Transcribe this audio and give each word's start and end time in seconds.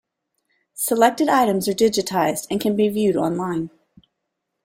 Selected 0.73 1.29
items 1.29 1.67
are 1.67 1.73
digitized 1.75 2.47
and 2.49 2.59
can 2.59 2.75
be 2.75 2.89
viewed 2.89 3.15
online. 3.15 3.69